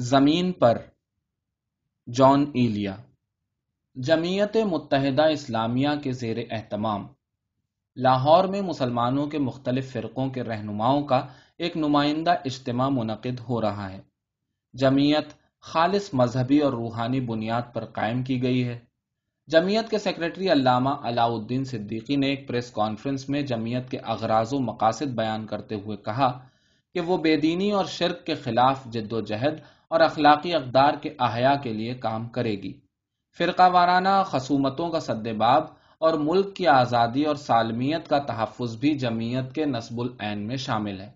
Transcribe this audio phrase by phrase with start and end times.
[0.00, 0.78] زمین پر
[2.14, 2.96] جان ایلیا۔
[3.94, 7.06] جمعیت متحدہ اسلامیہ کے زیر اہتمام۔
[7.96, 11.26] لاہور میں مسلمانوں کے مختلف فرقوں کے رہنماؤں کا
[11.58, 14.00] ایک نمائندہ اجتماع منعقد ہو رہا ہے۔
[14.72, 15.24] جمعیت
[15.60, 18.78] خالص مذہبی اور روحانی بنیاد پر قائم کی گئی ہے۔
[19.46, 24.52] جمعیت کے سیکرٹری علامہ علاؤ الدین صدیقی نے ایک پریس کانفرنس میں جمعیت کے اغراض
[24.52, 26.46] و مقاصد بیان کرتے ہوئے کہا
[26.94, 31.14] کہ وہ بے دینی اور شرک کے خلاف جد و جہد اور اخلاقی اقدار کے
[31.18, 32.72] احیاء کے لیے کام کرے گی۔
[33.38, 35.64] فرقہ وارانہ خصومتوں کا سدباب
[35.98, 41.00] اور ملک کی آزادی اور سالمیت کا تحفظ بھی جمعیت کے نصب العین میں شامل
[41.00, 41.10] ہے۔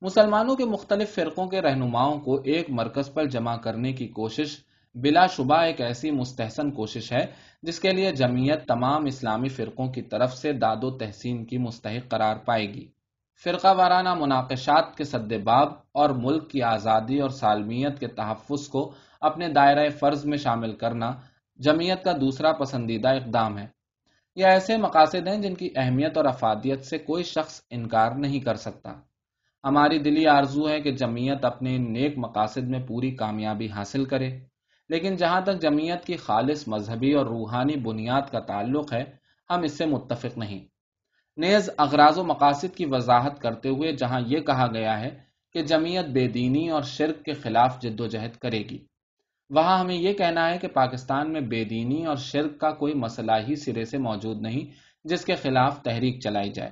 [0.00, 4.56] مسلمانوں کے مختلف فرقوں کے رہنماؤں کو ایک مرکز پر جمع کرنے کی کوشش
[4.94, 7.26] بلا شبہ ایک ایسی مستحسن کوشش ہے
[7.62, 12.10] جس کے لیے جمعیت تمام اسلامی فرقوں کی طرف سے داد و تحسین کی مستحق
[12.10, 12.86] قرار پائے گی۔
[13.44, 19.48] فرقہ وارانہ مناقشات کے سدباب اور ملک کی آزادی اور سالمیت کے تحفظ کو اپنے
[19.48, 21.12] دائرہ فرض میں شامل کرنا
[21.56, 23.66] جمعیت کا دوسرا پسندیدہ اقدام ہے۔
[24.36, 28.54] یہ ایسے مقاصد ہیں جن کی اہمیت اور افادیت سے کوئی شخص انکار نہیں کر
[28.54, 28.92] سکتا۔
[29.64, 34.38] ہماری دلی آرزو ہے کہ جمعیت اپنے نیک مقاصد میں پوری کامیابی حاصل کرے۔
[34.88, 39.04] لیکن جہاں تک جمعیت کی خالص مذہبی اور روحانی بنیاد کا تعلق ہے،
[39.50, 40.77] ہم اس سے متفق نہیں۔
[41.38, 45.18] نیز اغراض و مقاصد کی وضاحت کرتے ہوئے جہاں یہ کہا گیا ہے
[45.52, 48.78] کہ جمعیت بے دینی اور شرک کے خلاف جد و جہد کرے گی۔
[49.50, 53.32] وہاں ہمیں یہ کہنا ہے کہ پاکستان میں بے دینی اور شرک کا کوئی مسئلہ
[53.48, 54.70] ہی سرے سے موجود نہیں
[55.04, 56.70] جس کے خلاف تحریک چلائی جائے۔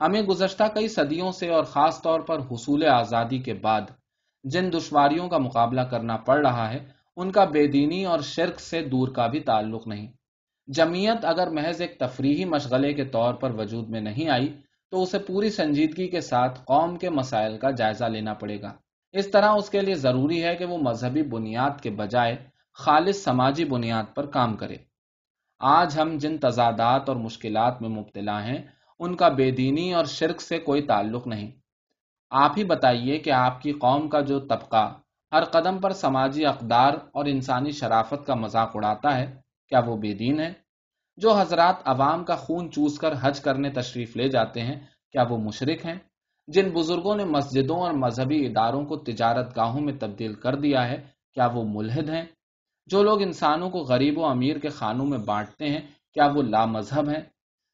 [0.00, 3.80] ہمیں گزشتہ کئی صدیوں سے اور خاص طور پر حصول آزادی کے بعد
[4.44, 6.78] جن دشواریوں کا مقابلہ کرنا پڑ رہا ہے،
[7.16, 10.06] ان کا بے دینی اور شرک سے دور کا بھی تعلق نہیں۔
[10.68, 15.18] جمعیت اگر محض ایک تفریحی مشغلے کے طور پر وجود میں نہیں آئی، تو اسے
[15.18, 18.72] پوری سنجیدگی کے ساتھ قوم کے مسائل کا جائزہ لینا پڑے گا۔
[19.12, 22.36] اس طرح اس کے لیے ضروری ہے کہ وہ مذہبی بنیاد کے بجائے
[22.74, 24.76] خالص سماجی بنیاد پر کام کرے۔
[25.58, 28.62] آج ہم جن تضادات اور مشکلات میں مبتلا ہیں،
[28.98, 31.50] ان کا بے دینی اور شرک سے کوئی تعلق نہیں۔
[32.30, 34.94] آپ ہی بتائیے کہ آپ کی قوم کا جو طبقہ
[35.32, 40.12] ہر قدم پر سماجی اقدار اور انسانی شرافت کا مذاق اڑاتا ہے کیا وہ بے
[40.14, 40.52] دین ہے؟
[41.18, 44.80] جو حضرات عوام کا خون چوس کر حج کرنے تشریف لے جاتے ہیں،
[45.12, 45.98] کیا وہ مشرق ہیں؟
[46.48, 51.00] جن بزرگوں نے مسجدوں اور مذہبی اداروں کو تجارت گاہوں میں تبدیل کر دیا ہے،
[51.34, 52.24] کیا وہ ملحد ہیں؟
[52.86, 55.80] جو لوگ انسانوں کو غریب و امیر کے خانوں میں بانٹتے ہیں،
[56.14, 57.20] کیا وہ لا مذہب ہیں؟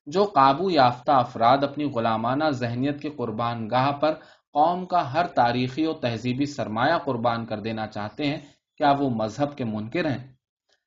[0.06, 4.14] جو قابو یافتہ افراد اپنی غلامانہ ذہنیت کے قربان گاہ پر
[4.52, 8.38] قوم کا ہر تاریخی اور تہذیبی سرمایہ قربان کر دینا چاہتے ہیں،
[8.76, 10.33] کیا وہ مذہب کے منکر ہیں؟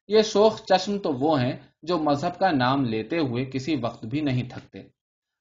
[0.07, 4.21] یہ شوخ چشم تو وہ ہیں جو مذہب کا نام لیتے ہوئے کسی وقت بھی
[4.21, 4.81] نہیں تھکتے۔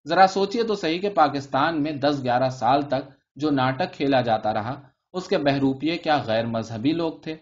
[0.08, 4.54] ذرا سوچئے تو صحیح کہ پاکستان میں دس گیارہ سال تک جو ناٹک کھیلا جاتا
[4.54, 4.80] رہا،
[5.12, 7.36] اس کے بہروپیے کیا غیر مذہبی لوگ تھے؟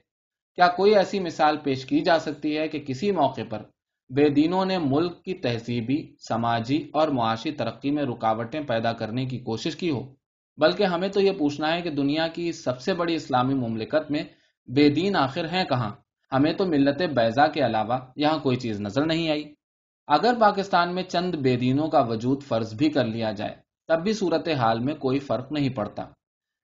[0.55, 3.63] کیا کوئی ایسی مثال پیش کی جا سکتی ہے کہ کسی موقع پر
[4.11, 9.39] بے دینوں نے ملک کی تہذیبی، سماجی اور معاشی ترقی میں رکاوٹیں پیدا کرنے کی
[9.39, 10.15] کوشش کی ہو؟
[10.59, 14.25] بلکہ ہمیں تو یہ پوچھنا ہے کہ دنیا کی سب سے بڑی اسلامی مملکت میں
[14.69, 15.91] بے دین آخر ہیں کہاں؟
[16.33, 19.55] ہمیں تو ملت بیزا کے علاوہ یہاں کوئی چیز نظر نہیں آئی۔
[20.07, 23.55] اگر پاکستان میں چند بے دینوں کا وجود فرض بھی کر لیا جائے،
[23.89, 26.05] تب بھی صورت حال میں کوئی فرق نہیں پڑتا۔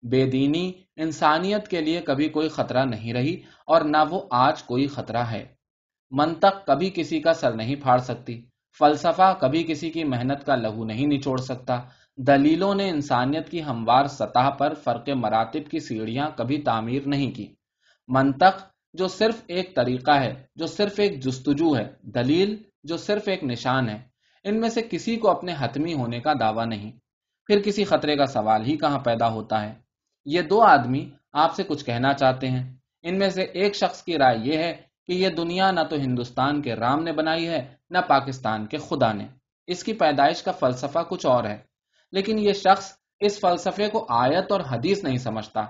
[0.02, 4.86] بے دینی انسانیت کے لیے کبھی کوئی خطرہ نہیں رہی اور نہ وہ آج کوئی
[4.86, 5.44] خطرہ ہے۔
[6.10, 8.40] منطق کبھی کسی کا سر نہیں پھاڑ سکتی،
[8.78, 11.80] فلسفہ کبھی کسی کی محنت کا لہو نہیں نچوڑ سکتا۔
[12.18, 17.54] دلیلوں نے انسانیت کی ہموار سطح پر فرق مراتب کی سیڑھیاں کبھی تعمیر نہیں کی۔
[18.08, 23.44] منطق جو صرف ایک طریقہ ہے، جو صرف ایک جستجو ہے، دلیل جو صرف ایک
[23.44, 23.98] نشان ہے۔
[24.44, 26.92] ان میں سے کسی کو اپنے حتمی ہونے کا دعویٰ نہیں۔
[27.46, 29.74] پھر کسی خطرے کا سوال ہی کہاں پیدا ہوتا ہے؟
[30.24, 34.18] یہ دو آدمی آپ سے کچھ کہنا چاہتے ہیں۔ ان میں سے ایک شخص کی
[34.18, 34.76] رائے یہ ہے
[35.06, 39.12] کہ یہ دنیا نہ تو ہندوستان کے رام نے بنائی ہے، نہ پاکستان کے خدا
[39.12, 39.26] نے۔
[39.66, 41.58] اس کی پیدائش کا فلسفہ کچھ اور ہے۔
[42.12, 45.60] لیکن یہ شخص اس فلسفے کو آیت اور حدیث نہیں سمجھتا۔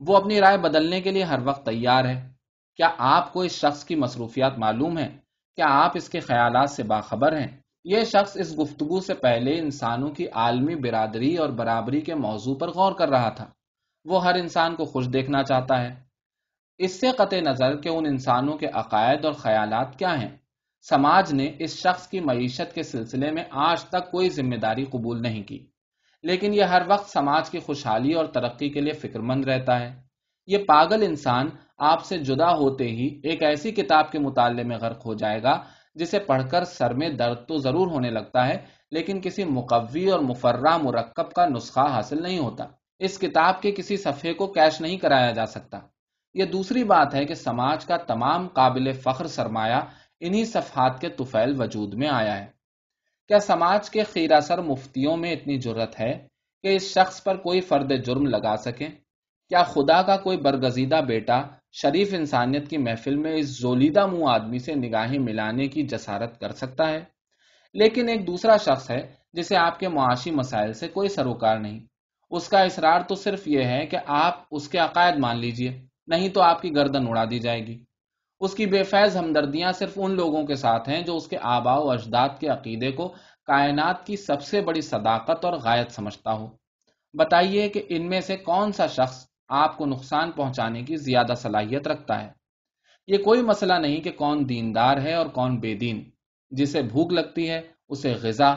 [0.00, 2.39] وہ اپنی رائے بدلنے کے لیے ہر وقت تیار ہے۔
[2.76, 5.16] کیا آپ کو اس شخص کی مصروفیات معلوم ہے
[5.56, 10.10] کیا آپ اس کے خیالات سے باخبر ہیں؟ یہ شخص اس گفتگو سے پہلے انسانوں
[10.10, 13.50] کی عالمی برادری اور برابری کے موضوع پر غور کر رہا تھا۔
[14.04, 15.94] وہ ہر انسان کو خوش دیکھنا چاہتا ہے۔
[16.78, 20.36] اس سے قطع نظر کہ ان انسانوں کے عقائد اور خیالات کیا ہیں۔
[20.88, 25.22] سماج نے اس شخص کی معیشت کے سلسلے میں آج تک کوئی ذمہ داری قبول
[25.22, 25.66] نہیں کی۔
[26.22, 30.09] لیکن یہ ہر وقت سماج کی خوشحالی اور ترقی کے لیے فکر مند رہتا ہے۔
[30.50, 31.48] یہ پاگل انسان
[31.78, 35.62] آپ سے جدا ہوتے ہی ایک ایسی کتاب کے مطالعے میں غرق ہو جائے گا،
[35.94, 38.56] جسے پڑھ کر سر میں درد تو ضرور ہونے لگتا ہے،
[38.90, 42.64] لیکن کسی مقوی اور مفرہ مرکب کا نسخہ حاصل نہیں ہوتا۔
[42.98, 45.78] اس کتاب کے کسی صفحے کو کیش نہیں کرایا جا سکتا۔
[46.34, 49.80] یہ دوسری بات ہے کہ سماج کا تمام قابل فخر سرمایہ
[50.20, 52.46] انہی صفحات کے طفیل وجود میں آیا ہے۔
[53.28, 56.26] کیا سماج کے خیرہ سر مفتیوں میں اتنی جرت ہے
[56.62, 58.88] کہ اس شخص پر کوئی فرد جرم لگا سکیں
[59.50, 61.42] کیا خدا کا کوئی برگزیدہ بیٹا
[61.72, 66.52] شریف انسانیت کی محفل میں اس زولیدہ منہ آدمی سے نگاہیں ملانے کی جسارت کر
[66.52, 67.00] سکتا ہے؟
[67.74, 71.80] لیکن ایک دوسرا شخص ہے جسے آپ کے معاشی مسائل سے کوئی سروکار نہیں۔
[72.30, 76.28] اس کا اصرار تو صرف یہ ہے کہ آپ اس کے عقائد مان لیجیے، نہیں
[76.28, 77.84] تو آپ کی گردن اڑا دی جائے گی۔
[78.40, 81.78] اس کی بے فیض ہمدردیاں صرف ان لوگوں کے ساتھ ہیں جو اس کے آبا
[81.78, 83.08] و اجداد کے عقیدے کو
[83.46, 86.48] کائنات کی سب سے بڑی صداقت اور غائط سمجھتا ہو۔
[87.18, 91.88] بتائیے کہ ان میں سے کون سا شخص آپ کو نقصان پہنچانے کی زیادہ صلاحیت
[91.88, 92.30] رکھتا ہے۔
[93.06, 96.10] یہ کوئی مسئلہ نہیں کہ کون دیندار ہے اور کون بے دین۔
[96.50, 98.50] جسے بھوک لگتی ہے، اسے غذا،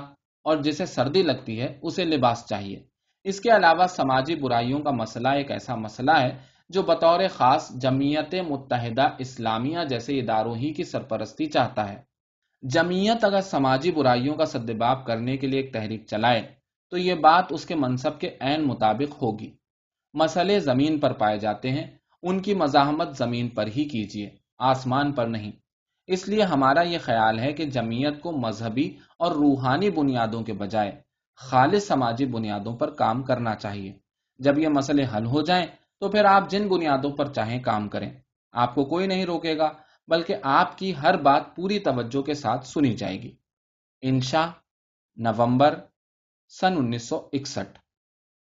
[0.44, 2.84] اور جسے سردی لگتی ہے، اسے لباس چاہیے۔
[3.24, 6.38] اس کے علاوہ سماجی برائیوں کا مسئلہ ایک ایسا مسئلہ ہے
[6.70, 12.02] جو بطور خاص جمعیت متحدہ اسلامیہ جیسے اداروں ہی کی سرپرستی چاہتا ہے۔
[12.62, 16.42] جمعیت اگر سماجی برائیوں کا سدباب کرنے کے لیے ایک تحریک چلائے،
[16.90, 19.63] تو یہ بات اس کے منصب کے عین مطابق ہوگی۔
[20.14, 25.28] مسئلے زمین پر پائے جاتے ہیں، ان کی مزاحمت زمین پر ہی کیجیے آسمان پر
[25.28, 25.52] نہیں۔
[26.08, 30.92] اس لیے ہمارا یہ خیال ہے کہ جمعیت کو مذہبی اور روحانی بنیادوں کے بجائے
[31.36, 33.94] خالص سماجی بنیادوں پر کام کرنا چاہیے۔
[34.38, 35.66] جب یہ مسئلے حل ہو جائیں
[36.00, 38.12] تو پھر آپ جن بنیادوں پر چاہیں کام کریں۔
[38.52, 39.74] آپ کو کوئی نہیں روکے گا،
[40.08, 43.36] بلکہ آپ کی ہر بات پوری توجہ کے ساتھ سنی جائے گی۔
[44.02, 44.50] انشا
[45.16, 45.80] نومبر
[46.50, 47.83] سن انیس سو اکسٹھ۔